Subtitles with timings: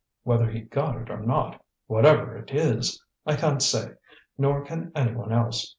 [0.23, 3.91] Whether he got it or not whatever it is I can't say,
[4.35, 5.69] nor can anyone else.